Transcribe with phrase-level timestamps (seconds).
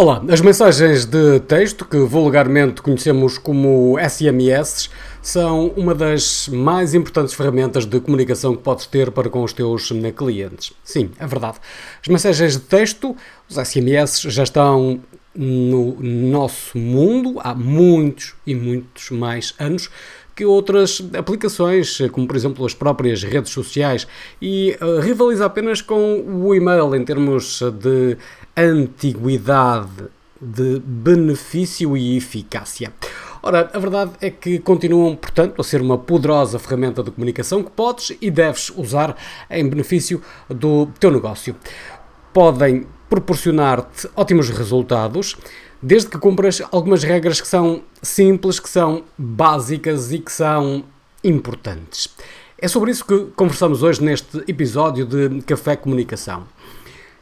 [0.00, 4.90] Olá, as mensagens de texto, que vulgarmente conhecemos como SMS,
[5.20, 9.90] são uma das mais importantes ferramentas de comunicação que podes ter para com os teus
[10.16, 10.72] clientes.
[10.84, 11.58] Sim, é verdade.
[12.00, 13.16] As mensagens de texto,
[13.50, 15.00] os SMS, já estão
[15.34, 19.90] no nosso mundo há muitos e muitos mais anos
[20.38, 24.06] que outras aplicações, como por exemplo as próprias redes sociais,
[24.40, 28.16] e uh, rivaliza apenas com o e-mail em termos de
[28.56, 30.04] antiguidade,
[30.40, 32.92] de benefício e eficácia.
[33.42, 37.72] Ora, a verdade é que continuam, portanto, a ser uma poderosa ferramenta de comunicação que
[37.72, 39.16] podes e deves usar
[39.50, 41.56] em benefício do teu negócio.
[42.32, 45.36] Podem proporcionar-te ótimos resultados,
[45.82, 50.84] desde que cumpras algumas regras que são simples, que são básicas e que são
[51.22, 52.08] importantes.
[52.60, 56.44] É sobre isso que conversamos hoje neste episódio de Café Comunicação.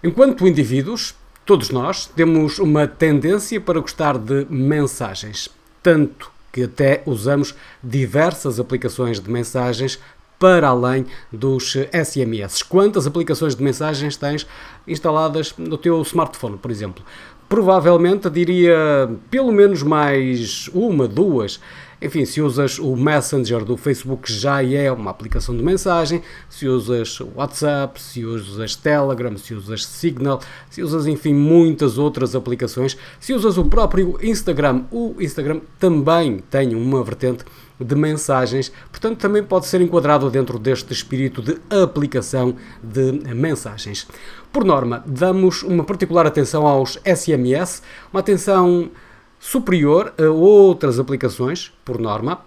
[0.03, 1.15] Enquanto indivíduos,
[1.45, 5.49] todos nós temos uma tendência para gostar de mensagens,
[5.83, 9.99] tanto que até usamos diversas aplicações de mensagens
[10.39, 12.63] para além dos SMS.
[12.63, 14.47] Quantas aplicações de mensagens tens
[14.87, 17.05] instaladas no teu smartphone, por exemplo?
[17.49, 21.61] Provavelmente diria pelo menos mais uma, duas.
[22.01, 26.23] Enfim, se usas o Messenger do Facebook, já é uma aplicação de mensagem.
[26.49, 32.99] Se usas WhatsApp, se usas Telegram, se usas Signal, se usas, enfim, muitas outras aplicações.
[33.19, 37.45] Se usas o próprio Instagram, o Instagram também tem uma vertente
[37.79, 44.07] de mensagens, portanto, também pode ser enquadrado dentro deste espírito de aplicação de mensagens.
[44.57, 48.91] Por norma, damos uma particular atenção aos SMS, uma atenção
[49.39, 52.41] superior a outras aplicações, por norma,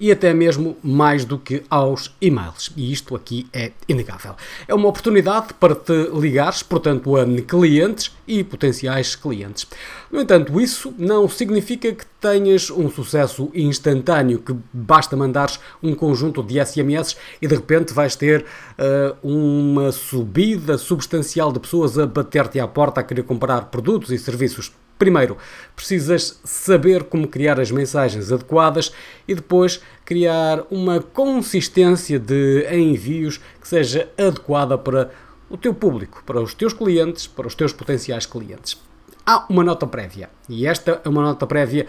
[0.00, 2.72] e até mesmo mais do que aos e-mails.
[2.74, 4.34] E isto aqui é inegável.
[4.66, 9.66] É uma oportunidade para te ligares, portanto, a clientes e potenciais clientes.
[10.10, 16.42] No entanto, isso não significa que tenhas um sucesso instantâneo, que basta mandares um conjunto
[16.42, 22.58] de SMS e de repente vais ter uh, uma subida substancial de pessoas a bater-te
[22.58, 25.38] à porta a querer comprar produtos e serviços Primeiro,
[25.74, 28.92] precisas saber como criar as mensagens adequadas
[29.26, 35.10] e depois criar uma consistência de envios que seja adequada para
[35.48, 38.76] o teu público, para os teus clientes, para os teus potenciais clientes.
[39.24, 41.86] Há uma nota prévia e esta é uma nota prévia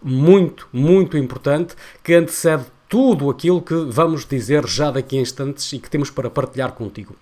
[0.00, 5.80] muito, muito importante que antecede tudo aquilo que vamos dizer já daqui a instantes e
[5.80, 7.16] que temos para partilhar contigo.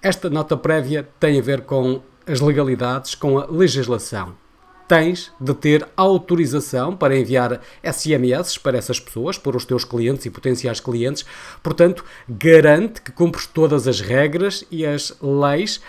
[0.00, 4.42] Esta nota prévia tem a ver com as legalidades, com a legislação
[4.86, 10.30] tens de ter autorização para enviar SMS para essas pessoas, para os teus clientes e
[10.30, 11.24] potenciais clientes.
[11.62, 15.80] Portanto, garante que cumpres todas as regras e as leis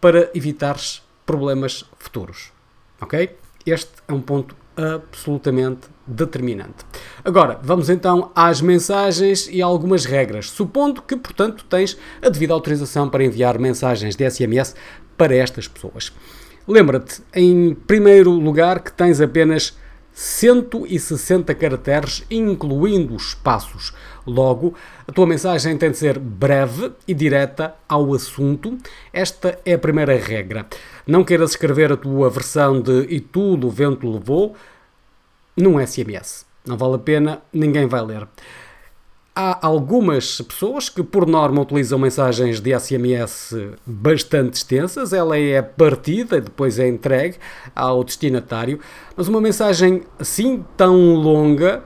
[0.00, 2.52] para evitares problemas futuros.
[3.00, 3.36] Ok?
[3.66, 6.86] Este é um ponto absolutamente determinante.
[7.24, 13.10] Agora, vamos então às mensagens e algumas regras, supondo que, portanto, tens a devida autorização
[13.10, 14.74] para enviar mensagens de SMS
[15.16, 16.12] para estas pessoas.
[16.68, 19.74] Lembra-te, em primeiro lugar, que tens apenas
[20.12, 23.94] 160 caracteres, incluindo os espaços.
[24.26, 24.74] Logo,
[25.06, 28.76] a tua mensagem tem de ser breve e direta ao assunto.
[29.10, 30.66] Esta é a primeira regra.
[31.06, 34.54] Não queiras escrever a tua versão de E tudo o vento levou
[35.56, 36.44] num SMS.
[36.66, 38.28] Não vale a pena, ninguém vai ler.
[39.40, 43.54] Há algumas pessoas que, por norma, utilizam mensagens de SMS
[43.86, 45.12] bastante extensas.
[45.12, 47.36] Ela é partida depois é entregue
[47.72, 48.80] ao destinatário.
[49.16, 51.84] Mas uma mensagem assim tão longa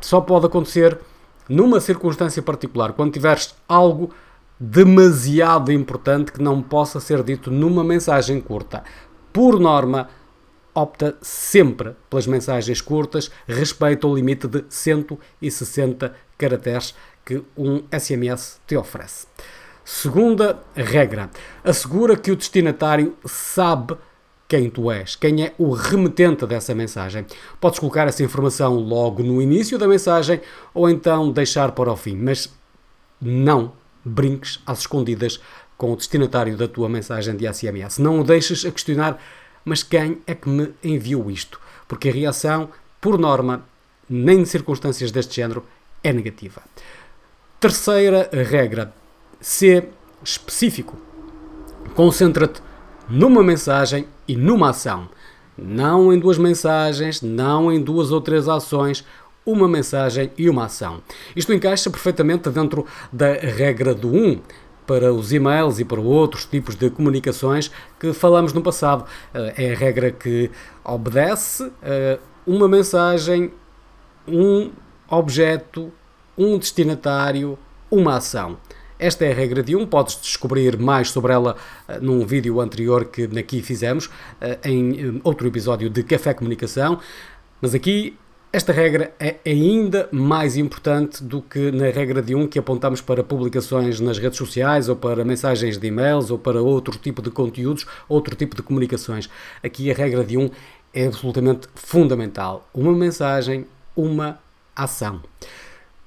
[0.00, 0.98] só pode acontecer
[1.46, 4.08] numa circunstância particular, quando tiveres algo
[4.58, 8.82] demasiado importante que não possa ser dito numa mensagem curta.
[9.30, 10.08] Por norma,
[10.76, 16.94] opta sempre pelas mensagens curtas, respeita o limite de 160 caracteres
[17.24, 19.26] que um SMS te oferece.
[19.84, 21.30] Segunda regra:
[21.64, 23.96] assegura que o destinatário sabe
[24.48, 27.26] quem tu és, quem é o remetente dessa mensagem.
[27.60, 30.40] Podes colocar essa informação logo no início da mensagem
[30.72, 32.52] ou então deixar para o fim, mas
[33.20, 33.72] não
[34.04, 35.40] brinques às escondidas
[35.76, 37.98] com o destinatário da tua mensagem de SMS.
[37.98, 39.18] Não o deixes a questionar,
[39.66, 41.60] mas quem é que me enviou isto?
[41.88, 42.70] Porque a reação,
[43.00, 43.64] por norma,
[44.08, 45.66] nem em circunstâncias deste género,
[46.04, 46.62] é negativa.
[47.58, 48.94] Terceira regra:
[49.40, 49.88] ser
[50.22, 50.96] específico.
[51.96, 52.62] Concentra-te
[53.08, 55.08] numa mensagem e numa ação.
[55.58, 59.04] Não em duas mensagens, não em duas ou três ações,
[59.44, 61.00] uma mensagem e uma ação.
[61.34, 64.40] Isto encaixa perfeitamente dentro da regra do 1.
[64.86, 69.04] Para os e-mails e para outros tipos de comunicações que falamos no passado.
[69.56, 70.50] É a regra que
[70.84, 71.70] obedece
[72.46, 73.52] uma mensagem,
[74.26, 74.70] um
[75.08, 75.92] objeto,
[76.38, 77.58] um destinatário,
[77.90, 78.56] uma ação.
[78.98, 81.56] Esta é a regra de um, podes descobrir mais sobre ela
[81.88, 84.08] uh, num vídeo anterior que aqui fizemos,
[84.64, 86.98] em outro episódio de Café Comunicação,
[87.60, 88.16] mas aqui
[88.56, 93.22] esta regra é ainda mais importante do que na regra de um que apontamos para
[93.22, 97.84] publicações nas redes sociais ou para mensagens de e-mails ou para outro tipo de conteúdos,
[98.08, 99.28] outro tipo de comunicações.
[99.62, 100.48] Aqui a regra de um
[100.94, 102.66] é absolutamente fundamental.
[102.72, 104.38] Uma mensagem, uma
[104.74, 105.20] ação.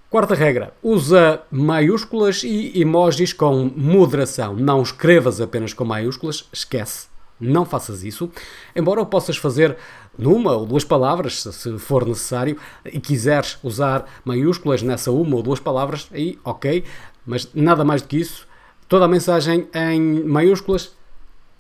[0.10, 4.56] Quarta regra: usa maiúsculas e emojis com moderação.
[4.56, 7.10] Não escrevas apenas com maiúsculas, esquece.
[7.40, 8.30] Não faças isso,
[8.75, 9.78] embora o possas fazer
[10.19, 15.60] numa ou duas palavras, se for necessário, e quiseres usar maiúsculas nessa uma ou duas
[15.60, 16.83] palavras, aí ok,
[17.25, 18.45] mas nada mais do que isso.
[18.88, 20.92] Toda a mensagem em maiúsculas,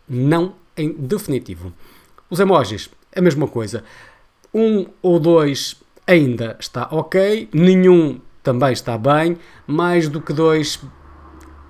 [0.07, 1.71] não em definitivo.
[2.29, 3.83] Os emojis, a mesma coisa.
[4.53, 10.79] Um ou dois ainda está ok, nenhum também está bem, mais do que dois,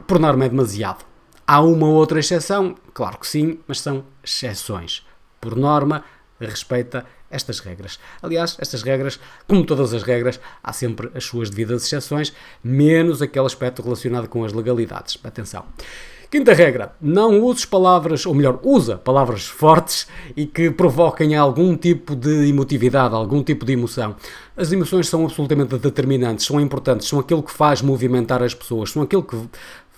[0.08, 1.06] por norma, é demasiado.
[1.46, 2.76] Há uma ou outra exceção?
[2.94, 5.06] Claro que sim, mas são exceções.
[5.42, 6.04] Por norma,
[6.46, 8.00] respeita estas regras.
[8.22, 12.34] Aliás, estas regras, como todas as regras, há sempre as suas devidas exceções,
[12.64, 15.18] menos aquele aspecto relacionado com as legalidades.
[15.24, 15.66] Atenção.
[16.32, 20.08] Quinta regra: não uses palavras, ou melhor, usa palavras fortes
[20.38, 24.16] e que provoquem algum tipo de emotividade, algum tipo de emoção.
[24.56, 29.02] As emoções são absolutamente determinantes, são importantes, são aquilo que faz movimentar as pessoas, são
[29.02, 29.36] aquilo que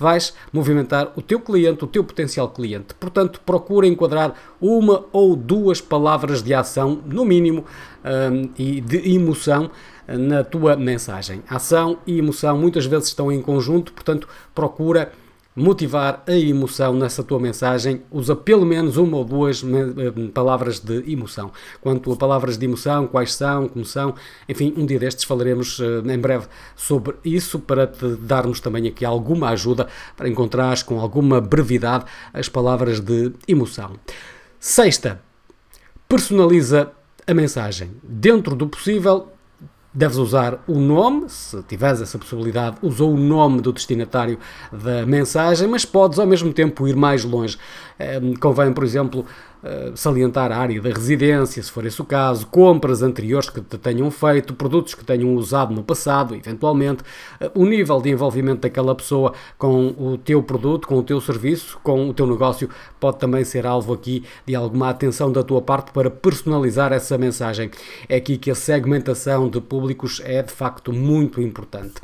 [0.01, 2.93] vais movimentar o teu cliente, o teu potencial cliente.
[2.95, 7.63] Portanto, procura enquadrar uma ou duas palavras de ação, no mínimo,
[8.03, 9.69] um, e de emoção
[10.07, 11.43] na tua mensagem.
[11.47, 15.11] Ação e emoção muitas vezes estão em conjunto, portanto, procura
[15.55, 21.11] motivar a emoção nessa tua mensagem, usa pelo menos uma ou duas eh, palavras de
[21.11, 21.51] emoção.
[21.81, 24.15] Quanto a palavras de emoção, quais são, como são,
[24.47, 29.03] enfim, um dia destes falaremos uh, em breve sobre isso para te darmos também aqui
[29.03, 33.91] alguma ajuda para encontrares com alguma brevidade as palavras de emoção.
[34.59, 35.21] Sexta,
[36.07, 36.91] personaliza
[37.27, 37.91] a mensagem.
[38.03, 39.27] Dentro do possível,
[39.93, 44.39] Deves usar o nome, se tiveres essa possibilidade, usa o nome do destinatário
[44.71, 47.57] da mensagem, mas podes ao mesmo tempo ir mais longe.
[48.39, 49.25] Convém, por exemplo,
[49.63, 53.77] eh, salientar a área da residência, se for esse o caso, compras anteriores que te
[53.77, 57.03] tenham feito, produtos que tenham usado no passado, eventualmente,
[57.39, 61.79] eh, o nível de envolvimento daquela pessoa com o teu produto, com o teu serviço,
[61.83, 62.69] com o teu negócio,
[62.99, 67.69] pode também ser alvo aqui de alguma atenção da tua parte para personalizar essa mensagem.
[68.09, 72.01] É aqui que a segmentação de públicos é de facto muito importante.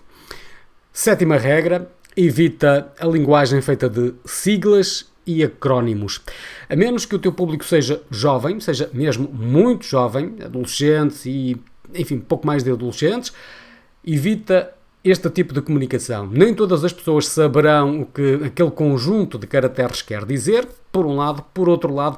[0.94, 6.22] Sétima regra, evita a linguagem feita de siglas e acrónimos.
[6.70, 11.58] A menos que o teu público seja jovem, seja mesmo muito jovem, adolescentes e,
[11.94, 13.34] enfim, pouco mais de adolescentes,
[14.06, 16.28] evita este tipo de comunicação.
[16.28, 21.18] Nem todas as pessoas saberão o que aquele conjunto de caracteres quer dizer, por um
[21.18, 22.18] lado, por outro lado,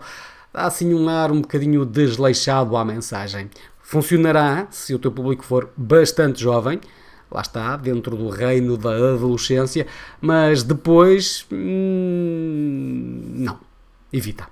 [0.54, 3.50] dá assim um ar um bocadinho desleixado à mensagem.
[3.82, 6.80] Funcionará se o teu público for bastante jovem,
[7.32, 9.86] lá está, dentro do reino da adolescência,
[10.20, 11.46] mas depois.
[11.52, 13.60] Hum, não.
[14.12, 14.48] Evita.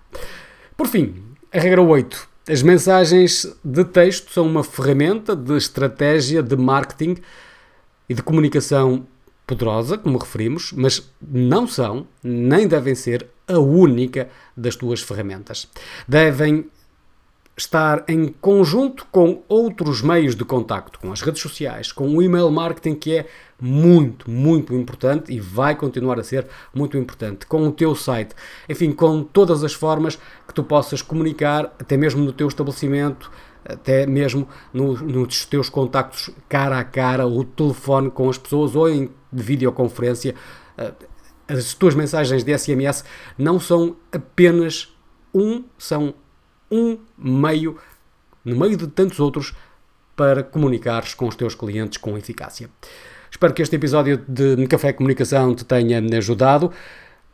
[0.75, 1.15] Por fim,
[1.51, 2.27] a regra 8.
[2.49, 7.17] As mensagens de texto são uma ferramenta de estratégia de marketing
[8.07, 9.05] e de comunicação
[9.45, 15.67] poderosa, como referimos, mas não são, nem devem ser, a única das tuas ferramentas.
[16.07, 16.69] Devem
[17.57, 22.51] estar em conjunto com outros meios de contacto, com as redes sociais, com o email
[22.51, 23.25] marketing, que é
[23.59, 28.35] muito, muito importante e vai continuar a ser muito importante, com o teu site,
[28.69, 33.31] enfim, com todas as formas que tu possas comunicar, até mesmo no teu estabelecimento,
[33.65, 38.87] até mesmo no, nos teus contactos cara a cara, o telefone com as pessoas ou
[38.87, 40.35] em videoconferência.
[40.77, 40.93] Eh,
[41.49, 43.03] as tuas mensagens de SMS
[43.37, 44.93] não são apenas
[45.33, 46.13] um, são
[46.71, 47.77] um meio,
[48.43, 49.53] no meio de tantos outros,
[50.15, 52.69] para comunicares com os teus clientes com eficácia.
[53.29, 56.71] Espero que este episódio de Café Comunicação te tenha ajudado.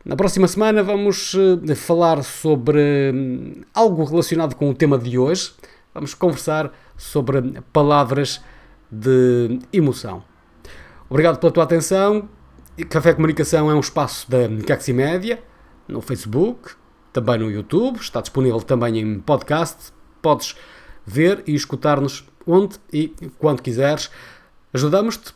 [0.04, 5.52] Na próxima semana vamos eh, falar sobre hum, algo relacionado com o tema de hoje.
[5.94, 7.40] Vamos conversar sobre
[7.72, 8.42] palavras
[8.90, 10.22] de emoção.
[11.08, 12.28] Obrigado pela tua atenção.
[12.90, 15.42] Café Comunicação é um espaço da Caximédia
[15.88, 16.72] no Facebook,
[17.14, 19.92] também no YouTube, está disponível também em podcast.
[20.20, 20.56] Podes
[21.06, 24.10] ver e escutar-nos onde e quando quiseres.
[24.72, 25.32] Ajudamos-te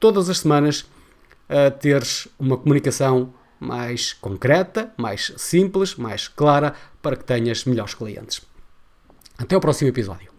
[0.00, 0.84] todas as semanas
[1.48, 8.42] a teres uma comunicação mais concreta, mais simples, mais clara, para que tenhas melhores clientes.
[9.38, 10.33] Até o próximo episódio.